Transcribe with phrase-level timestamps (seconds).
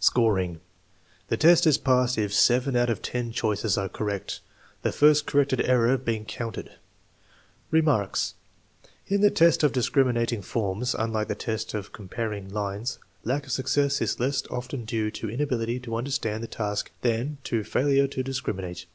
[0.00, 0.58] Scoring.
[1.28, 4.40] The test is passed if seven out of ten choices are correct,
[4.82, 6.72] the first corrected error being counted.
[7.70, 8.34] Remarks.
[9.06, 14.00] In the test of discriminating forms, unlike the test of comparing lines, lack of success
[14.02, 18.40] is less often due to inability to understand the task than to failure to dis
[18.40, 18.86] criminate.